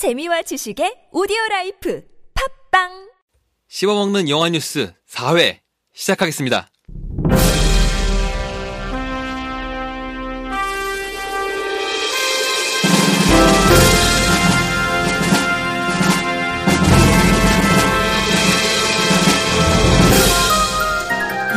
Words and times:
재미와 0.00 0.40
지식의 0.40 1.12
오디오 1.12 1.36
라이프 1.50 2.02
팟빵 2.70 3.10
씹어먹는 3.68 4.30
영화 4.30 4.48
뉴스 4.48 4.94
4회 5.06 5.58
시작하겠습니다. 5.92 6.70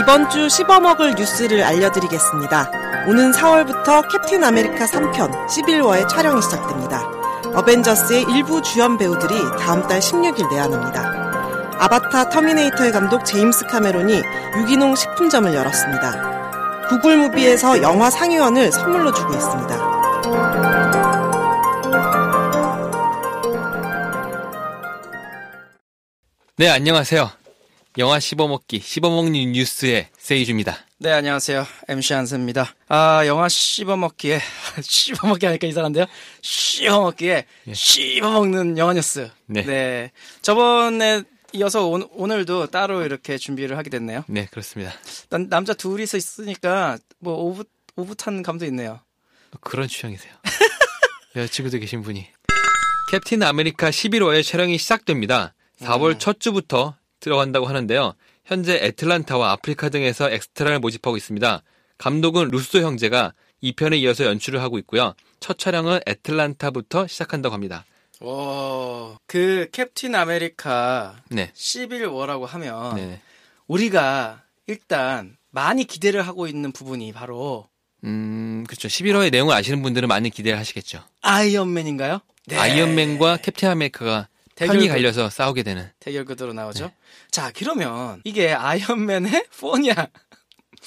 이번 0.01 0.29
주 0.29 0.49
씹어먹을 0.49 1.15
뉴스를 1.15 1.63
알려드리겠습니다. 1.63 3.05
오는 3.07 3.31
4월부터 3.31 4.03
캡틴 4.11 4.43
아메리카 4.43 4.85
3편 4.85 5.47
시빌워의 5.47 6.09
촬영이 6.09 6.41
시작됩니다. 6.41 7.22
어벤져스의 7.55 8.25
일부 8.35 8.61
주연 8.61 8.97
배우들이 8.97 9.35
다음 9.59 9.87
달 9.87 9.99
16일 9.99 10.49
내한합니다. 10.49 11.77
아바타 11.79 12.29
터미네이터의 12.29 12.91
감독 12.91 13.25
제임스 13.25 13.65
카메론이 13.67 14.21
유기농 14.57 14.95
식품점을 14.95 15.53
열었습니다. 15.53 16.87
구글 16.89 17.17
무비에서 17.17 17.81
영화 17.81 18.09
상의원을 18.09 18.71
선물로 18.71 19.11
주고 19.13 19.33
있습니다. 19.33 19.93
네, 26.55 26.69
안녕하세요. 26.69 27.29
영화 27.99 28.19
씹어먹기, 28.19 28.79
씹어먹는 28.79 29.51
뉴스의 29.51 30.07
세이주입니다. 30.17 30.77
네, 31.03 31.11
안녕하세요. 31.11 31.67
MC 31.89 32.13
한세입니다. 32.13 32.75
아, 32.87 33.27
영화 33.27 33.49
씹어먹기에, 33.49 34.39
씹어먹기 34.81 35.45
하니까 35.47 35.67
이상한데요? 35.67 36.05
씹어먹기에, 36.41 37.45
씹어먹는 37.73 38.77
영화 38.77 38.93
뉴스. 38.93 39.29
네. 39.47 40.13
저번에 40.41 41.23
이어서 41.51 41.85
오, 41.85 41.99
오늘도 42.13 42.67
따로 42.67 43.03
이렇게 43.03 43.37
준비를 43.37 43.77
하게 43.77 43.89
됐네요. 43.89 44.23
네, 44.29 44.47
그렇습니다. 44.49 44.93
난 45.27 45.49
남자 45.49 45.73
둘이서 45.73 46.15
있으니까, 46.15 46.97
뭐, 47.19 47.33
오붓, 47.33 47.67
오붓한 47.97 48.41
감도 48.41 48.63
있네요. 48.67 49.01
그런 49.59 49.89
취향이세요. 49.89 50.31
여자친구도 51.35 51.79
계신 51.79 52.01
분이. 52.01 52.29
캡틴 53.11 53.43
아메리카 53.43 53.89
시빌워의 53.89 54.41
촬영이 54.41 54.77
시작됩니다. 54.77 55.53
4월 55.81 56.17
첫 56.17 56.39
주부터 56.39 56.95
들어간다고 57.19 57.65
하는데요. 57.65 58.15
현재 58.45 58.75
애틀란타와 58.75 59.51
아프리카 59.51 59.89
등에서 59.89 60.29
엑스트라를 60.29 60.79
모집하고 60.79 61.17
있습니다. 61.17 61.63
감독은 61.97 62.49
루소 62.49 62.79
형제가 62.79 63.33
2편에 63.63 63.97
이어서 63.99 64.25
연출을 64.25 64.61
하고 64.61 64.77
있고요. 64.79 65.13
첫 65.39 65.57
촬영은 65.57 66.01
애틀란타부터 66.05 67.07
시작한다고 67.07 67.53
합니다. 67.53 67.85
오, 68.21 69.15
그 69.27 69.69
캡틴 69.71 70.15
아메리카 70.15 71.15
네. 71.29 71.51
시빌워라고 71.53 72.45
하면, 72.45 72.95
네. 72.95 73.21
우리가 73.67 74.43
일단 74.67 75.37
많이 75.51 75.85
기대를 75.85 76.21
하고 76.27 76.47
있는 76.47 76.71
부분이 76.71 77.11
바로 77.13 77.67
음, 78.05 78.65
그렇죠. 78.67 78.87
시빌워의 78.87 79.31
내용을 79.31 79.53
아시는 79.55 79.81
분들은 79.81 80.09
많이 80.09 80.29
기대를 80.29 80.59
하시겠죠. 80.59 81.01
아이언맨인가요? 81.21 82.19
네. 82.47 82.57
아이언맨과 82.57 83.37
캡틴 83.37 83.69
아메리카가 83.69 84.27
편이 84.55 84.87
그- 84.87 84.93
갈려서 84.93 85.29
싸우게 85.29 85.63
되는. 85.63 85.89
대결 85.99 86.25
구도로 86.25 86.53
나오죠. 86.53 86.85
네. 86.87 86.93
자, 87.31 87.51
그러면 87.55 88.21
이게 88.23 88.51
아이언맨의 88.53 89.45
4냐 89.51 90.09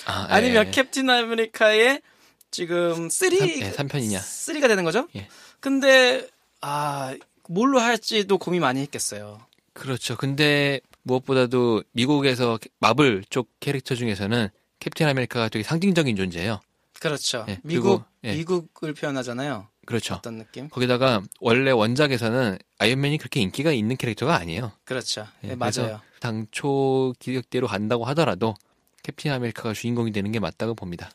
아, 0.06 0.26
아니면 0.28 0.66
예. 0.66 0.70
캡틴 0.70 1.08
아메리카의 1.10 2.02
지금 2.50 3.08
3 3.08 3.30
삼- 3.36 3.48
예, 3.48 3.70
삼편이냐. 3.72 4.18
3가 4.20 4.68
되는 4.68 4.84
거죠? 4.84 5.08
예. 5.16 5.28
근데 5.60 6.26
아, 6.60 7.14
뭘로 7.48 7.80
할지도 7.80 8.38
고민 8.38 8.60
많이 8.62 8.80
했겠어요. 8.82 9.40
그렇죠. 9.72 10.16
근데 10.16 10.80
무엇보다도 11.02 11.82
미국에서 11.92 12.58
마블 12.80 13.24
쪽 13.28 13.48
캐릭터 13.60 13.94
중에서는 13.94 14.48
캡틴 14.80 15.06
아메리카가 15.08 15.48
되게 15.48 15.62
상징적인 15.62 16.16
존재예요. 16.16 16.60
그렇죠. 17.00 17.44
예, 17.48 17.58
미국 17.62 17.82
그리고, 17.82 18.04
예. 18.24 18.34
미국을 18.36 18.94
표현하잖아요. 18.94 19.68
그렇죠. 19.86 20.14
어떤 20.16 20.38
느낌? 20.38 20.68
거기다가 20.68 21.22
원래 21.40 21.70
원작에서는 21.70 22.58
아이언맨이 22.78 23.18
그렇게 23.18 23.40
인기가 23.40 23.72
있는 23.72 23.96
캐릭터가 23.96 24.36
아니에요. 24.36 24.72
그렇죠. 24.84 25.26
예, 25.44 25.48
네, 25.48 25.56
맞아요. 25.56 26.00
당초 26.20 27.14
기획대로 27.18 27.66
간다고 27.66 28.04
하더라도 28.06 28.54
캡틴 29.02 29.32
아메리카가 29.32 29.72
주인공이 29.72 30.12
되는 30.12 30.32
게 30.32 30.40
맞다고 30.40 30.74
봅니다. 30.74 31.10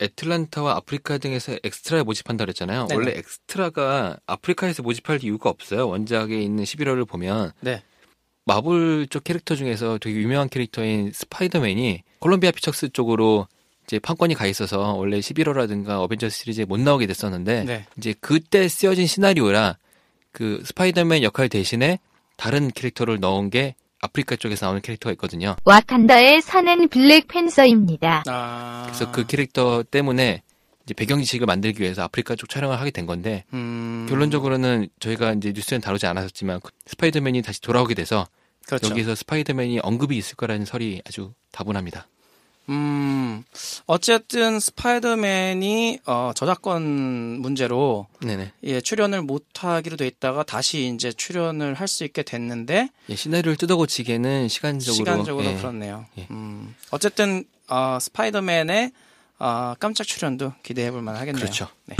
애틀란타와 0.00 0.76
아프리카 0.76 1.18
등에서 1.18 1.56
엑스트라를 1.64 2.02
모집한다 2.02 2.44
그랬잖아요. 2.44 2.86
네네. 2.86 2.94
원래 2.94 3.18
엑스트라가 3.18 4.18
아프리카에서 4.26 4.82
모집할 4.82 5.24
이유가 5.24 5.50
없어요. 5.50 5.88
원작에 5.88 6.40
있는 6.40 6.64
11월을 6.64 7.08
보면 7.08 7.52
네. 7.60 7.82
마블 8.44 9.06
쪽 9.10 9.24
캐릭터 9.24 9.56
중에서 9.56 9.98
되게 9.98 10.20
유명한 10.20 10.48
캐릭터인 10.48 11.10
스파이더맨이 11.12 12.04
콜롬비아 12.20 12.50
피처스 12.52 12.90
쪽으로 12.90 13.48
이제 13.86 13.98
판권이 14.00 14.34
가 14.34 14.46
있어서 14.46 14.94
원래 14.94 15.18
시빌워라든가 15.20 16.00
어벤져스 16.00 16.38
시리즈에 16.38 16.64
못 16.64 16.80
나오게 16.80 17.06
됐었는데 17.06 17.64
네. 17.64 17.86
이제 17.96 18.14
그때 18.20 18.66
쓰여진 18.68 19.06
시나리오라 19.06 19.78
그 20.32 20.60
스파이더맨 20.64 21.22
역할 21.22 21.48
대신에 21.48 21.98
다른 22.36 22.70
캐릭터를 22.70 23.20
넣은 23.20 23.48
게 23.50 23.74
아프리카 24.00 24.36
쪽에서 24.36 24.66
나오는 24.66 24.82
캐릭터가 24.82 25.12
있거든요. 25.12 25.56
와칸다에 25.64 26.40
사는 26.40 26.88
블랙팬서입니다. 26.88 28.24
아. 28.26 28.82
그래서 28.86 29.10
그 29.10 29.26
캐릭터 29.26 29.82
때문에 29.82 30.42
이제 30.84 30.94
배경 30.94 31.20
지식을 31.20 31.46
만들기 31.46 31.82
위해서 31.82 32.02
아프리카 32.02 32.34
쪽 32.34 32.48
촬영을 32.48 32.78
하게 32.78 32.90
된 32.90 33.06
건데 33.06 33.44
음. 33.54 34.06
결론적으로는 34.08 34.88
저희가 35.00 35.32
이제 35.32 35.52
뉴스는 35.54 35.80
다루지 35.80 36.06
않았었지만 36.06 36.60
그 36.60 36.70
스파이더맨이 36.86 37.42
다시 37.42 37.60
돌아오게 37.60 37.94
돼서 37.94 38.26
그렇죠. 38.66 38.90
여기서 38.90 39.14
스파이더맨이 39.14 39.80
언급이 39.82 40.16
있을 40.16 40.36
거라는 40.36 40.64
설이 40.64 41.02
아주 41.06 41.32
다분합니다. 41.52 42.08
음. 42.68 43.44
어쨌든 43.86 44.58
스파이더맨이 44.60 46.00
어, 46.06 46.32
저작권 46.34 46.82
문제로 47.40 48.06
네네. 48.20 48.52
예, 48.64 48.80
출연을 48.80 49.22
못 49.22 49.46
하기로 49.56 49.96
돼 49.96 50.06
있다가 50.06 50.42
다시 50.42 50.92
이제 50.94 51.12
출연을 51.12 51.74
할 51.74 51.86
수 51.86 52.02
있게 52.04 52.22
됐는데 52.24 52.88
예, 53.08 53.14
시나리오를 53.14 53.56
뜯어고치기에는 53.56 54.48
시간적으로 54.48 54.94
시간적으로 54.96 55.44
예, 55.46 55.54
그렇네요. 55.54 56.04
예. 56.18 56.26
음, 56.32 56.74
어쨌든 56.90 57.44
어, 57.68 57.98
스파이더맨의 58.00 58.90
어, 59.38 59.74
깜짝 59.78 60.04
출연도 60.04 60.52
기대해 60.64 60.90
볼 60.90 61.02
만하겠네요. 61.02 61.40
그렇죠. 61.40 61.68
네. 61.84 61.94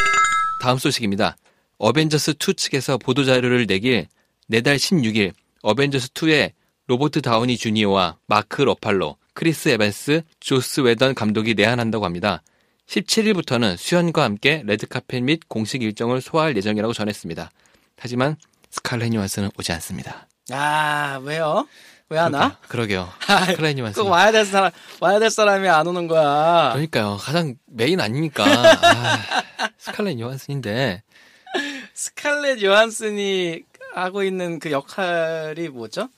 다음 0.61 0.79
소식입니다. 0.79 1.37
어벤져스 1.79 2.33
2 2.41 2.55
측에서 2.55 2.99
보도 2.99 3.25
자료를 3.25 3.67
내길 3.67 4.09
내달 4.49 4.77
16일 4.77 5.33
어벤져스 5.63 6.09
2의 6.15 6.53
로버트 6.89 7.21
다우니 7.23 7.57
주니어와 7.59 8.17
마크 8.27 8.63
러팔로, 8.63 9.17
크리스 9.37 9.69
에반스, 9.69 10.23
조스 10.41 10.81
웨던 10.81 11.15
감독이 11.15 11.53
내한한다고 11.55 12.07
합니다. 12.07 12.43
17일부터는 12.89 13.77
수현과 13.77 14.23
함께 14.25 14.63
레드카펫 14.65 15.23
및 15.23 15.41
공식 15.47 15.83
일정을 15.83 16.23
소화할 16.23 16.57
예정이라고 16.57 16.95
전했습니다. 16.95 17.51
하지만 17.99 18.37
스칼렛 18.71 19.13
요한슨은 19.15 19.51
오지 19.59 19.73
않습니다. 19.73 20.27
아 20.51 21.21
왜요? 21.23 21.69
왜 22.09 22.19
안 22.19 22.33
와? 22.35 22.57
그러게요. 22.69 23.13
아, 23.27 23.45
스칼렛 23.47 23.77
요한슨. 23.79 24.01
꼭 24.01 24.09
와야 24.09 24.33
될 24.33 24.47
사람 24.47 24.71
와야 25.01 25.19
될 25.19 25.29
사람이 25.29 25.69
안 25.69 25.87
오는 25.87 26.07
거야. 26.07 26.71
그러니까요. 26.73 27.19
가장 27.21 27.57
메인 27.67 28.01
아닙니까? 28.01 28.45
아, 28.47 29.19
스칼렛 29.77 30.19
요한슨인데 30.19 31.03
스칼렛 31.93 32.63
요한슨이 32.63 33.63
하고 33.95 34.23
있는 34.23 34.59
그 34.61 34.71
역할이 34.71 35.69
뭐죠? 35.69 36.09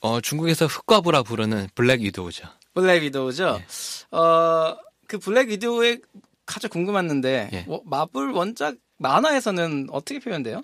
어, 0.00 0.20
중국에서 0.20 0.66
흑과부라 0.66 1.22
부르는 1.22 1.68
블랙 1.74 2.00
위도우죠. 2.00 2.46
블랙 2.74 3.02
위도우죠. 3.02 3.60
예. 3.60 4.16
어, 4.16 4.76
그 5.08 5.18
블랙 5.18 5.48
위도우의 5.48 6.00
가장 6.44 6.70
궁금했는데 6.70 7.50
예. 7.52 7.62
뭐, 7.62 7.82
마블 7.84 8.30
원작 8.30 8.76
만화에서는 8.98 9.88
어떻게 9.90 10.20
표현돼요? 10.20 10.62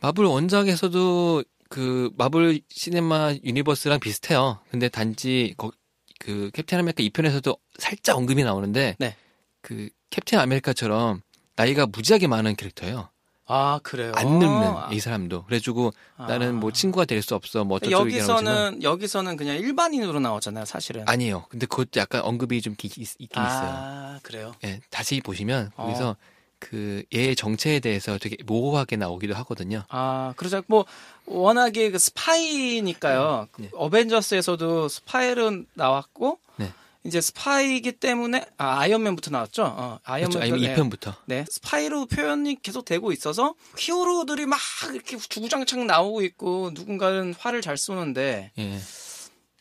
마블 0.00 0.24
원작에서도 0.24 1.44
그 1.68 2.10
마블 2.16 2.60
시네마 2.68 3.34
유니버스랑 3.44 4.00
비슷해요. 4.00 4.60
근데 4.70 4.88
단지 4.88 5.54
거, 5.56 5.70
그 6.18 6.50
캡틴 6.52 6.78
아메리카 6.78 7.02
2편에서도 7.02 7.58
살짝 7.78 8.16
언급이 8.16 8.44
나오는데 8.44 8.96
네. 8.98 9.16
그 9.62 9.88
캡틴 10.10 10.38
아메리카처럼 10.38 11.22
나이가 11.56 11.86
무지하게 11.86 12.26
많은 12.26 12.56
캐릭터예요. 12.56 13.10
아 13.48 13.78
그래요. 13.82 14.12
안 14.16 14.26
늙는 14.38 14.48
아. 14.48 14.88
이 14.92 14.98
사람도. 15.00 15.44
그래가지고 15.44 15.92
아. 16.16 16.26
나는 16.26 16.56
뭐 16.56 16.72
친구가 16.72 17.04
될 17.04 17.22
수 17.22 17.34
없어. 17.34 17.64
뭐 17.64 17.76
어쩌고 17.76 17.92
여기서는 17.92 18.82
여기서는 18.82 19.36
그냥 19.36 19.56
일반인으로 19.56 20.18
나오잖아요, 20.20 20.64
사실은. 20.64 21.04
아니에요. 21.06 21.44
근데 21.48 21.66
그것도 21.66 21.98
약간 22.00 22.22
언급이 22.22 22.60
좀 22.60 22.74
기- 22.76 22.88
있, 22.88 22.96
있긴 23.18 23.42
있어요. 23.42 23.70
아, 23.72 24.18
그래요. 24.22 24.52
예, 24.64 24.80
다시 24.90 25.20
보시면 25.20 25.70
어. 25.76 25.84
거기서 25.86 26.16
그 26.58 27.02
얘의 27.14 27.36
정체에 27.36 27.80
대해서 27.80 28.18
되게 28.18 28.36
모호하게 28.44 28.96
나오기도 28.96 29.34
하거든요. 29.34 29.84
아, 29.90 30.32
그러자 30.36 30.62
뭐 30.66 30.84
워낙에 31.26 31.90
그 31.90 31.98
스파이니까요. 31.98 33.48
네. 33.58 33.68
어벤져스에서도 33.74 34.88
스파이로 34.88 35.62
나왔고 35.74 36.38
네. 36.56 36.72
이제 37.06 37.20
스파이기 37.20 37.92
때문에 37.92 38.44
아 38.58 38.80
아이언맨부터 38.80 39.30
나왔죠. 39.30 39.64
어, 39.64 39.98
그렇죠. 40.04 40.38
아이언맨 40.40 40.42
아니면 40.42 40.90
2편부터. 40.90 41.14
네, 41.26 41.44
스파이로 41.48 42.06
표현이 42.06 42.58
계속 42.62 42.84
되고 42.84 43.12
있어서 43.12 43.54
히어로들이 43.78 44.46
막 44.46 44.58
이렇게 44.92 45.16
주구장창 45.16 45.86
나오고 45.86 46.22
있고 46.22 46.70
누군가는 46.74 47.34
활을 47.38 47.62
잘 47.62 47.76
쏘는데 47.76 48.52
예. 48.58 48.78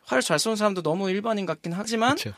활을 0.04 0.22
잘 0.22 0.40
쏘는 0.40 0.56
사람도 0.56 0.82
너무 0.82 1.10
일반인 1.10 1.46
같긴 1.46 1.74
하지만 1.74 2.16
그렇죠. 2.16 2.36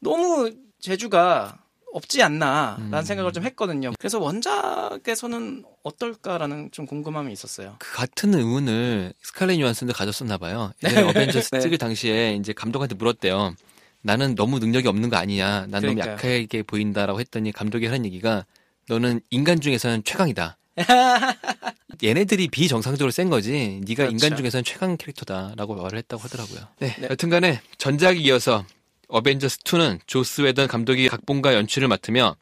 너무 0.00 0.50
재주가 0.80 1.58
없지 1.92 2.22
않나라는 2.22 2.92
음. 2.94 3.02
생각을 3.02 3.32
좀 3.32 3.44
했거든요. 3.44 3.92
그래서 3.98 4.18
원작에서는 4.18 5.64
어떨까라는 5.82 6.70
좀 6.72 6.86
궁금함이 6.86 7.32
있었어요. 7.32 7.76
그 7.78 7.92
같은 7.92 8.34
의문을 8.34 9.12
스칼렛 9.22 9.60
요한슨도 9.60 9.92
가졌었나 9.92 10.38
봐요. 10.38 10.72
네. 10.80 11.00
어벤져스 11.02 11.50
네. 11.52 11.60
찍을 11.60 11.78
당시에 11.78 12.34
이제 12.36 12.52
감독한테 12.54 12.94
물었대요. 12.94 13.54
나는 14.02 14.34
너무 14.34 14.58
능력이 14.58 14.88
없는 14.88 15.08
거 15.08 15.16
아니냐. 15.16 15.66
난 15.68 15.70
너무 15.70 15.94
그러니까요. 15.94 16.12
약하게 16.12 16.62
보인다라고 16.62 17.20
했더니 17.20 17.52
감독이 17.52 17.86
하는 17.86 18.04
얘기가 18.04 18.44
너는 18.88 19.20
인간 19.30 19.60
중에서는 19.60 20.02
최강이다. 20.04 20.58
얘네들이 22.02 22.48
비정상적으로 22.48 23.10
센 23.10 23.30
거지. 23.30 23.80
네가 23.86 24.06
그렇죠. 24.06 24.10
인간 24.12 24.36
중에서는 24.36 24.64
최강 24.64 24.96
캐릭터다라고 24.96 25.76
말을 25.76 25.98
했다고 25.98 26.22
하더라고요. 26.22 26.60
네. 26.80 26.96
네. 26.98 27.08
여튼간에 27.10 27.60
전작에 27.78 28.16
이어서 28.18 28.64
어벤져스 29.08 29.58
2는 29.58 30.00
조스 30.06 30.40
웨던 30.40 30.66
감독이 30.68 31.08
각본과 31.08 31.54
연출을 31.54 31.86
맡으며 31.88 32.36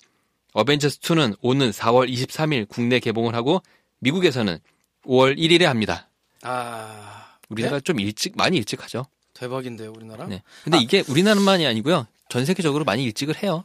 어벤져스 0.52 1.00
2는 1.00 1.36
오는 1.42 1.70
4월 1.70 2.10
23일 2.10 2.68
국내 2.68 3.00
개봉을 3.00 3.34
하고 3.34 3.62
미국에서는 3.98 4.58
5월 5.04 5.36
1일에 5.36 5.64
합니다. 5.64 6.08
아, 6.42 7.36
우리나라 7.48 7.80
좀 7.80 8.00
일찍 8.00 8.36
많이 8.36 8.56
일찍 8.56 8.82
하죠. 8.82 9.04
대박인데요, 9.40 9.90
우리나라? 9.96 10.26
네. 10.26 10.42
근데 10.64 10.78
이게 10.78 11.02
우리나라만이 11.08 11.66
아니고요. 11.66 12.06
전 12.28 12.44
세계적으로 12.44 12.84
많이 12.84 13.04
일찍을 13.04 13.42
해요. 13.42 13.64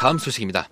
다음 0.00 0.18
소식입니다. 0.18 0.68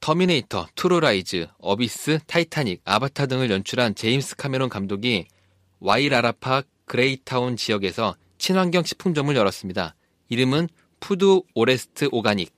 터미네이터, 0.00 0.68
트루라이즈, 0.74 1.46
어비스, 1.58 2.18
타이타닉, 2.26 2.82
아바타 2.84 3.26
등을 3.26 3.50
연출한 3.50 3.94
제임스 3.94 4.36
카메론 4.36 4.68
감독이 4.68 5.26
와이라라파 5.80 6.62
그레이타운 6.84 7.56
지역에서 7.56 8.16
친환경 8.36 8.84
식품점을 8.84 9.34
열었습니다. 9.34 9.94
이름은 10.28 10.68
Food 11.00 11.40
Forest 11.54 12.10
Organic. 12.12 12.52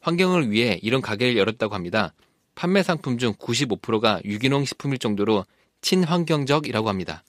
환경을 0.00 0.50
위해 0.50 0.78
이런 0.82 1.00
가게를 1.00 1.38
열었다고 1.38 1.74
합니다. 1.74 2.12
판매 2.54 2.82
상품 2.82 3.16
중 3.16 3.32
95%가 3.34 4.20
유기농 4.24 4.66
식품일 4.66 4.98
정도로 4.98 5.46
친환경적이라고 5.80 6.88
합니다. 6.88 7.22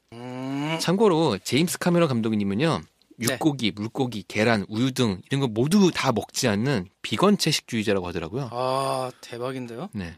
음, 0.79 0.81
참고로 0.81 1.37
제임스 1.43 1.77
카메론 1.79 2.07
감독님은요 2.07 2.81
네. 3.17 3.33
육고기, 3.33 3.71
물고기, 3.71 4.23
계란, 4.27 4.65
우유 4.69 4.91
등 4.93 5.21
이런 5.29 5.41
거 5.41 5.47
모두 5.47 5.91
다 5.93 6.11
먹지 6.13 6.47
않는 6.47 6.87
비건 7.01 7.37
채식주의자라고 7.37 8.07
하더라고요. 8.07 8.49
아, 8.51 9.11
대박인데요? 9.21 9.89
네. 9.91 10.15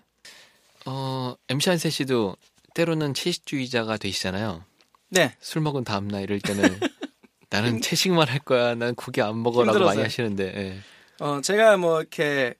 어 0.85 1.35
MC 1.49 1.69
한세 1.69 1.89
씨도 1.89 2.35
때로는 2.75 3.13
채식주의자가 3.13 3.97
되시잖아요. 3.97 4.63
네. 5.09 5.35
술 5.39 5.61
먹은 5.61 5.83
다음 5.83 6.07
날 6.07 6.23
이럴 6.23 6.39
때는 6.39 6.63
나는 7.49 7.81
채식만 7.81 8.29
할 8.29 8.39
거야. 8.39 8.75
난 8.75 8.95
고기 8.95 9.21
안 9.21 9.41
먹어라고 9.41 9.71
힘들어서요. 9.71 9.87
많이 9.87 10.01
하시는데. 10.03 10.53
예. 10.55 10.79
어, 11.23 11.41
제가 11.41 11.77
뭐 11.77 11.99
이렇게 12.01 12.55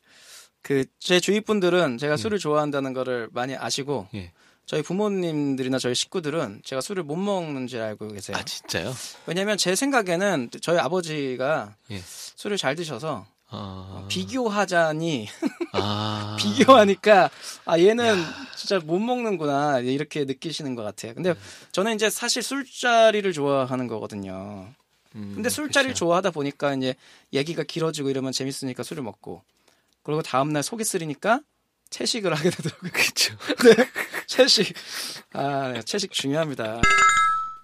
그 0.62 0.86
제 1.00 1.20
주위 1.20 1.42
분들은 1.42 1.98
제가 1.98 2.16
음. 2.16 2.18
술을 2.18 2.40
좋아한다는 2.40 2.94
거를 2.94 3.30
많이 3.32 3.56
아시고 3.56 4.08
예. 4.16 4.32
저희 4.72 4.84
부모님들이나 4.84 5.80
저희 5.80 5.94
식구들은 5.94 6.62
제가 6.64 6.80
술을 6.80 7.04
못 7.04 7.18
먹는 7.18 7.68
줄 7.68 7.82
알고 7.82 8.08
계세요. 8.08 8.38
아 8.38 8.46
진짜요? 8.46 8.94
왜냐면 9.26 9.58
제 9.58 9.76
생각에는 9.76 10.50
저희 10.62 10.78
아버지가 10.80 11.76
예. 11.92 12.02
술을 12.02 12.56
잘 12.56 12.76
드셔서 12.76 13.26
어... 13.50 14.08
비교하자니 14.10 15.28
아... 15.74 16.38
비교하니까 16.40 17.30
아 17.66 17.80
얘는 17.80 18.16
진짜 18.56 18.80
못 18.80 19.00
먹는구나 19.00 19.80
이렇게 19.80 20.24
느끼시는 20.24 20.76
것 20.76 20.84
같아요. 20.84 21.16
근데 21.16 21.34
네. 21.34 21.40
저는 21.74 21.96
이제 21.96 22.10
사실 22.10 22.42
술자리를 22.42 23.30
좋아하는 23.34 23.88
거거든요. 23.88 24.70
음, 25.16 25.32
근데 25.36 25.50
술자리를 25.50 25.96
그쵸. 25.96 26.06
좋아하다 26.06 26.32
보니까 26.32 26.76
이제 26.76 26.96
얘기가 27.34 27.64
길어지고 27.64 28.10
이러면 28.10 28.32
재밌으니까 28.32 28.84
술을 28.84 29.04
먹고 29.04 29.42
그리고 30.02 30.22
다음날 30.22 30.64
속이 30.64 30.86
쓰리니까 30.86 31.42
채식을 31.92 32.34
하게 32.34 32.50
되더라고요. 32.50 32.92
그쵸. 32.92 33.36
채식 34.26 34.74
아 35.34 35.72
네, 35.74 35.82
채식 35.84 36.12
중요합니다. 36.12 36.82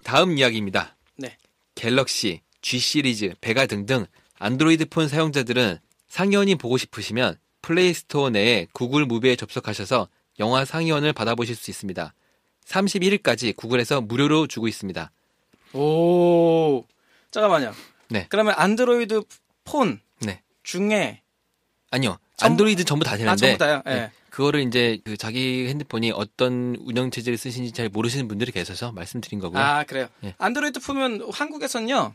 다음 0.04 0.38
이야기입니다. 0.38 0.96
네. 1.16 1.36
갤럭시, 1.74 2.42
G 2.62 2.78
시리즈, 2.78 3.34
베가 3.40 3.66
등등 3.66 4.06
안드로이드 4.38 4.86
폰 4.86 5.08
사용자들은 5.08 5.78
상의원이 6.08 6.54
보고 6.54 6.78
싶으시면 6.78 7.38
플레이스토어 7.62 8.30
내에 8.30 8.66
구글 8.72 9.04
무비에 9.04 9.34
접속하셔서 9.34 10.08
영화 10.38 10.64
상의원을 10.64 11.12
받아보실 11.12 11.56
수 11.56 11.70
있습니다. 11.70 12.14
31일까지 12.66 13.56
구글에서 13.56 14.02
무료로 14.02 14.46
주고 14.46 14.68
있습니다. 14.68 15.10
오 15.72 16.84
잠깐만요. 17.30 17.72
네. 18.10 18.26
그러면 18.28 18.54
안드로이드 18.56 19.22
폰 19.64 20.00
네. 20.20 20.42
중에 20.62 21.22
아니요. 21.90 22.18
안드로이드 22.40 22.84
전부 22.84 23.04
다 23.04 23.16
되는데 23.16 23.32
아 23.32 23.36
전부 23.36 23.58
다요. 23.58 23.82
예. 23.86 23.94
네. 23.94 24.10
그거를 24.38 24.60
이제 24.60 25.00
그 25.02 25.16
자기 25.16 25.66
핸드폰이 25.66 26.12
어떤 26.12 26.76
운영 26.84 27.10
체제를 27.10 27.36
쓰시는지 27.36 27.72
잘 27.72 27.88
모르시는 27.88 28.28
분들이 28.28 28.52
계셔서 28.52 28.92
말씀드린 28.92 29.40
거고요. 29.40 29.60
아 29.60 29.82
그래요. 29.82 30.06
예. 30.22 30.32
안드로이드 30.38 30.78
폰은 30.78 31.28
한국에선요 31.32 32.14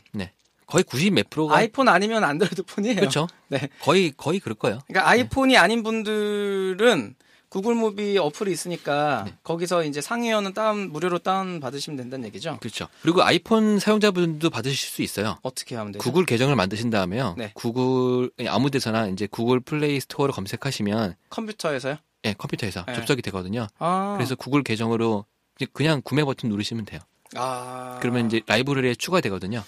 거의 0.64 0.84
90몇 0.84 1.28
프로가 1.28 1.54
아이폰 1.54 1.86
아니면 1.86 2.24
안드로이드 2.24 2.62
폰이에요. 2.62 2.96
그렇죠. 2.96 3.28
네. 3.48 3.68
거의 3.82 4.10
거의 4.16 4.40
그럴 4.40 4.54
거예요. 4.54 4.78
그러니까 4.86 5.10
아이폰이 5.10 5.58
아닌 5.58 5.82
분들은 5.82 7.14
구글 7.50 7.74
무비 7.74 8.16
어플이 8.16 8.50
있으니까 8.50 9.24
네. 9.26 9.34
거기서 9.42 9.84
이제 9.84 10.00
상의원은 10.00 10.54
다운 10.54 10.92
무료로 10.92 11.18
다운 11.18 11.60
받으시면 11.60 11.98
된다는 11.98 12.24
얘기죠. 12.28 12.56
그렇죠. 12.58 12.88
그리고 13.02 13.22
아이폰 13.22 13.78
사용자분도 13.78 14.48
받으실 14.48 14.88
수 14.88 15.02
있어요. 15.02 15.36
어떻게 15.42 15.76
하면 15.76 15.92
되죠? 15.92 16.02
구글 16.02 16.24
계정을 16.24 16.56
만드신 16.56 16.88
다음에요. 16.88 17.34
네. 17.36 17.52
구글 17.52 18.30
아무 18.48 18.70
데서나 18.70 19.08
이제 19.08 19.28
구글 19.30 19.60
플레이 19.60 20.00
스토어를 20.00 20.32
검색하시면 20.34 21.16
컴퓨터에서요? 21.28 21.98
예, 22.24 22.32
컴퓨터에서 22.34 22.84
네. 22.86 22.94
접속이 22.94 23.22
되거든요. 23.22 23.66
아, 23.78 24.14
그래서 24.16 24.34
구글 24.34 24.62
계정으로 24.62 25.26
그냥 25.72 26.00
구매 26.02 26.24
버튼 26.24 26.48
누르시면 26.48 26.84
돼요. 26.84 27.00
아, 27.36 27.98
그러면 28.00 28.26
이제 28.26 28.40
라이브러리에 28.46 28.94
추가되거든요. 28.94 29.62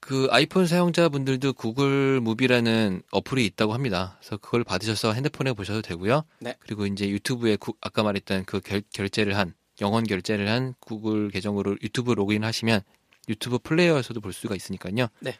그 0.00 0.28
아이폰 0.30 0.66
사용자분들도 0.66 1.52
구글 1.52 2.20
무비라는 2.20 3.02
어플이 3.10 3.44
있다고 3.46 3.74
합니다. 3.74 4.16
그래서 4.20 4.38
그걸 4.38 4.64
받으셔서 4.64 5.12
핸드폰에 5.12 5.52
보셔도 5.52 5.82
되고요. 5.82 6.24
네. 6.38 6.56
그리고 6.60 6.86
이제 6.86 7.08
유튜브에 7.10 7.56
구- 7.56 7.74
아까 7.82 8.02
말했던 8.02 8.46
그 8.46 8.60
결, 8.60 8.82
결제를 8.94 9.36
한 9.36 9.52
영원 9.82 10.04
결제를 10.04 10.48
한 10.48 10.74
구글 10.80 11.30
계정으로 11.30 11.76
유튜브 11.82 12.12
로그인 12.12 12.44
하시면 12.44 12.80
유튜브 13.28 13.58
플레이어에서도 13.58 14.18
볼 14.20 14.32
수가 14.32 14.54
있으니까요. 14.54 15.08
네. 15.20 15.36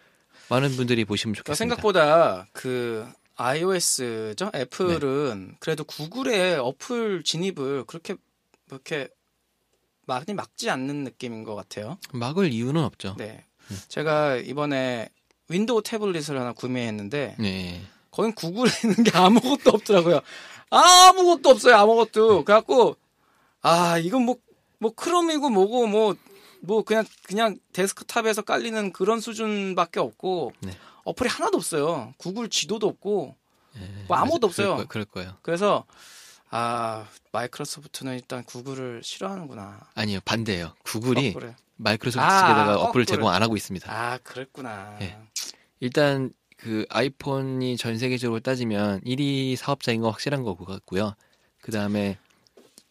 많은 0.50 0.76
분들이 0.76 1.04
보시면 1.06 1.32
그러니까 1.34 1.54
좋겠습니다. 1.54 1.74
생각보다 1.76 2.46
그 2.52 3.06
iOS죠 3.40 4.50
애플은 4.54 5.56
그래도 5.60 5.84
구글의 5.84 6.58
어플 6.58 7.22
진입을 7.24 7.84
그렇게 7.86 8.16
그렇게 8.68 9.08
많이 10.06 10.34
막지 10.34 10.68
않는 10.68 11.04
느낌인 11.04 11.44
것 11.44 11.54
같아요. 11.54 11.98
막을 12.12 12.52
이유는 12.52 12.82
없죠. 12.82 13.14
네, 13.16 13.46
제가 13.88 14.36
이번에 14.36 15.08
윈도우 15.48 15.82
태블릿을 15.82 16.38
하나 16.38 16.52
구매했는데 16.52 17.36
네. 17.38 17.82
거긴 18.10 18.34
구글에 18.34 18.70
있는 18.84 19.04
게 19.04 19.16
아무것도 19.16 19.70
없더라고요. 19.70 20.20
아무것도 20.68 21.48
없어요. 21.48 21.76
아무것도. 21.76 22.44
그래갖고 22.44 22.96
아 23.62 23.98
이건 23.98 24.24
뭐뭐 24.24 24.94
크롬이고 24.94 25.48
뭐고 25.48 25.86
뭐뭐 25.86 26.82
그냥 26.84 27.04
그냥 27.22 27.56
데스크탑에서 27.72 28.42
깔리는 28.42 28.92
그런 28.92 29.20
수준밖에 29.20 30.00
없고 30.00 30.52
네. 30.60 30.72
어플이 31.04 31.28
하나도 31.28 31.56
없어요. 31.58 32.14
구글 32.18 32.48
지도도 32.48 32.86
없고 32.88 33.36
네. 33.74 34.04
뭐 34.08 34.16
아무것도 34.16 34.46
없어요. 34.48 34.76
거- 34.76 34.84
그럴 34.86 35.04
거예요. 35.04 35.36
그래서 35.42 35.84
아 36.50 37.06
마이크로소프트는 37.32 38.14
일단 38.14 38.44
구글을 38.44 39.02
싫어하는구나. 39.04 39.80
아니요, 39.94 40.18
반대예요. 40.24 40.74
구글이 40.84 41.30
어, 41.30 41.38
그래. 41.38 41.54
마이크로소프트 41.76 42.24
아, 42.24 42.40
측에다가 42.40 42.76
어, 42.80 42.88
어플을. 42.88 43.06
제공 43.06 43.28
안 43.28 43.42
하고 43.42 43.56
있습니다. 43.56 43.90
아 43.92 44.18
그랬구나. 44.18 44.98
예. 45.00 45.16
일단 45.78 46.32
그 46.56 46.84
아이폰이 46.90 47.76
전 47.76 47.96
세계적으로 47.98 48.40
따지면 48.40 49.00
1위 49.02 49.56
사업자인 49.56 50.00
거 50.02 50.10
확실한 50.10 50.42
거 50.42 50.54
같고요. 50.56 51.14
그 51.62 51.70
다음에 51.72 52.18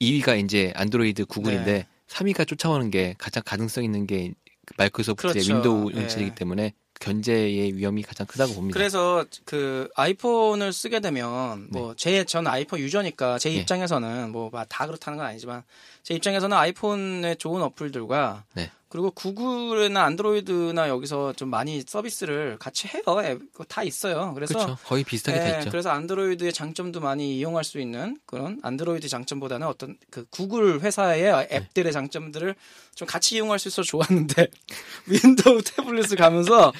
2위가 0.02 0.44
이제 0.44 0.72
안드로이드 0.76 1.26
구글인데 1.26 1.72
네. 1.74 1.88
3위가 2.08 2.48
쫓아오는 2.48 2.90
게 2.90 3.14
가장 3.20 3.44
가능성 3.46 3.84
있는 3.84 4.08
게그 4.08 4.34
마이크로소프트의 4.78 5.34
그렇죠. 5.34 5.54
윈도우 5.54 5.92
예. 5.94 5.98
운영 6.02 6.18
체제이기 6.18 6.34
때문에 6.34 6.74
견제의 7.00 7.76
위험이 7.76 8.04
가장 8.04 8.28
크다고 8.28 8.54
봅니다. 8.54 8.78
그래서 8.78 9.26
그 9.46 9.90
아이폰을 9.96 10.74
쓰게 10.74 11.00
되면 11.00 11.68
뭐제 11.72 12.26
저는 12.26 12.52
아이폰 12.52 12.80
유저니까 12.80 13.40
제 13.40 13.50
네. 13.50 13.56
입장에서는 13.56 14.32
뭐다 14.32 14.86
그렇다는 14.86 15.18
건 15.18 15.28
아니지만 15.28 15.64
제 16.04 16.14
입장에서는 16.14 16.56
아이폰의 16.56 17.38
좋은 17.38 17.62
어플들과 17.62 18.44
네. 18.54 18.70
그리고 18.90 19.12
구글이나 19.12 20.04
안드로이드나 20.04 20.90
여기서 20.90 21.34
좀 21.34 21.50
많이 21.50 21.84
서비스를 21.86 22.58
같이 22.58 22.88
해요. 22.88 23.04
앱, 23.24 23.40
그거 23.52 23.64
다 23.64 23.84
있어요. 23.84 24.34
그래서 24.34 24.56
그렇죠. 24.56 24.78
거의 24.84 25.04
비슷하게 25.04 25.40
다 25.40 25.54
예, 25.54 25.60
있죠. 25.60 25.70
그래서 25.70 25.92
안드로이드의 25.92 26.52
장점도 26.52 27.00
많이 27.00 27.38
이용할 27.38 27.64
수 27.64 27.80
있는 27.80 28.18
그런 28.26 28.60
안드로이드 28.64 29.08
장점보다는 29.08 29.68
어떤 29.68 29.96
그 30.10 30.26
구글 30.32 30.82
회사의 30.82 31.22
네. 31.22 31.48
앱들의 31.52 31.94
장점들을 31.94 32.56
좀 32.96 33.08
같이 33.08 33.36
이용할 33.36 33.60
수 33.60 33.68
있어서 33.68 33.84
좋았는데 33.84 34.48
윈도우 35.06 35.62
태블릿을 35.62 36.18
가면서 36.18 36.74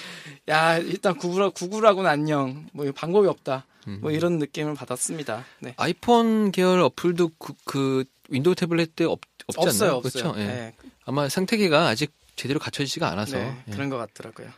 야 0.50 0.78
일단 0.78 1.16
구글 1.16 1.52
구글하고는 1.52 2.10
안녕 2.10 2.66
뭐 2.74 2.92
방법이 2.92 3.28
없다 3.28 3.68
음. 3.88 4.00
뭐 4.02 4.10
이런 4.10 4.40
느낌을 4.40 4.74
받았습니다. 4.74 5.46
네. 5.60 5.76
아이폰 5.78 6.52
계열 6.52 6.80
어플도 6.82 7.32
그, 7.38 7.54
그 7.66 8.04
윈도우 8.30 8.56
태블릿 8.56 8.96
때 8.96 9.06
없, 9.06 9.20
없지 9.58 9.68
없어요, 9.68 9.90
않나요? 9.90 9.98
없어요. 9.98 10.24
그렇죠. 10.34 10.40
예. 10.42 10.46
네, 10.46 10.74
아마 11.06 11.30
생태계가 11.30 11.88
아직 11.88 12.12
제대로 12.36 12.60
갖춰지지가 12.60 13.10
않아서 13.12 13.38
네, 13.38 13.56
예. 13.68 13.72
그런 13.72 13.90
것 13.90 13.98
같더라고요. 13.98 14.50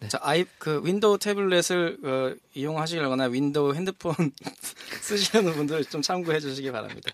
네. 0.00 0.08
자, 0.08 0.18
아이 0.22 0.46
그 0.58 0.80
윈도우 0.82 1.18
태블릿을 1.18 1.98
어, 2.04 2.34
이용하시려거나 2.54 3.24
윈도우 3.26 3.74
핸드폰 3.74 4.14
쓰시는 5.02 5.52
분들 5.52 5.84
좀 5.84 6.00
참고해 6.00 6.40
주시기 6.40 6.70
바랍니다. 6.72 7.10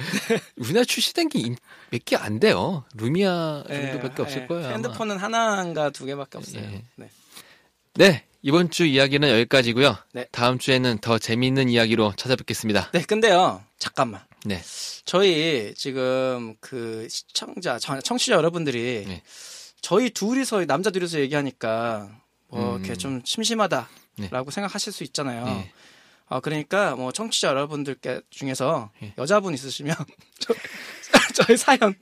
우리나라 0.56 0.84
출시된 0.84 1.28
게 1.28 1.38
몇 1.92 2.04
개 2.06 2.16
안 2.16 2.40
돼요. 2.40 2.84
루미아 2.94 3.64
예, 3.68 3.90
정도밖에 3.92 4.22
없을 4.22 4.42
예. 4.42 4.46
거예요. 4.46 4.64
아마. 4.64 4.74
핸드폰은 4.74 5.18
하나인가 5.18 5.90
두 5.90 6.06
개밖에 6.06 6.38
없어요. 6.38 6.62
예. 6.62 6.82
네. 6.96 7.10
네 7.94 8.24
이번 8.40 8.70
주 8.70 8.86
이야기는 8.86 9.28
여기까지고요. 9.28 9.98
네. 10.12 10.26
다음 10.32 10.58
주에는 10.58 10.98
더 11.00 11.18
재미있는 11.18 11.68
이야기로 11.68 12.14
찾아뵙겠습니다. 12.16 12.90
네, 12.92 13.02
근데요, 13.02 13.62
잠깐만. 13.78 14.22
네. 14.44 14.60
저희 15.04 15.72
지금 15.76 16.56
그 16.60 17.06
시청자, 17.08 17.78
청- 17.78 18.00
청취자 18.00 18.34
여러분들이 18.34 19.04
네. 19.06 19.22
저희 19.80 20.10
둘이서 20.10 20.64
남자 20.66 20.90
둘이서 20.90 21.20
얘기하니까 21.20 22.10
뭐 22.48 22.76
음. 22.76 22.84
이렇게 22.84 22.96
좀 22.96 23.22
심심하다라고 23.24 23.88
네. 24.18 24.50
생각하실 24.50 24.92
수 24.92 25.04
있잖아요. 25.04 25.44
네. 25.44 25.72
아 26.28 26.40
그러니까 26.40 26.96
뭐 26.96 27.12
청취자 27.12 27.48
여러분들께 27.48 28.20
중에서 28.30 28.90
네. 29.00 29.12
여자분 29.18 29.54
있으시면 29.54 29.94
저, 30.38 30.54
저희 31.34 31.56
사연 31.56 31.94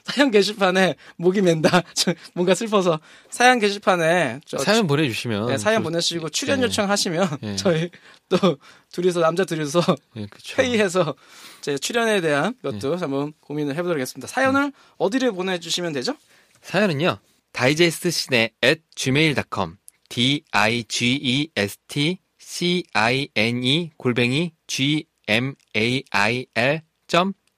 사연 0.04 0.30
게시판에 0.30 0.96
목이 1.16 1.42
맨다. 1.42 1.82
저 1.94 2.14
뭔가 2.34 2.54
슬퍼서 2.54 3.00
사연 3.30 3.58
게시판에 3.58 4.40
저 4.46 4.58
사연 4.58 4.86
보내주시면 4.86 5.46
네, 5.46 5.58
사연 5.58 5.82
또- 5.82 5.84
보내시고 5.84 6.28
출연 6.30 6.60
네. 6.60 6.66
요청하시면 6.66 7.38
네. 7.40 7.56
저희 7.56 7.90
또 8.28 8.58
둘이서 8.92 9.20
남자 9.20 9.44
둘이서 9.44 9.80
예. 10.16 10.26
회의해서 10.58 11.14
제 11.60 11.78
출연에 11.78 12.20
대한 12.20 12.54
것도 12.62 12.96
한번 12.96 13.32
고민을 13.40 13.74
해보도록 13.74 13.96
하겠습니다. 13.96 14.26
사연을 14.26 14.72
어디를 14.98 15.32
보내주시면 15.32 15.92
되죠? 15.92 16.16
사연은요. 16.62 17.18
다이제스트 17.52 18.10
시네 18.10 18.50
at 18.64 18.82
gmail.com 18.94 19.76
d 20.08 20.44
i 20.52 20.84
g 20.84 21.14
e 21.14 21.48
s 21.56 21.78
t 21.88 22.18
c 22.38 22.84
i 22.94 23.28
n 23.34 23.62
e 23.64 23.90
골뱅이 23.96 24.52
g 24.66 25.06
m 25.28 25.54
a 25.76 26.02
i 26.10 26.46
l 26.54 26.82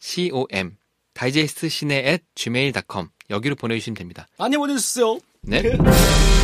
c 0.01 0.31
o 0.33 0.47
m 0.51 0.77
다이제스트 1.15 1.69
시네 1.69 1.95
at 1.99 2.25
gmail.com 2.35 3.09
여기로 3.31 3.55
보내주시면 3.57 3.97
됩니다. 3.97 4.27
많이 4.39 4.57
보내주세요. 4.57 5.19
네. 5.43 5.63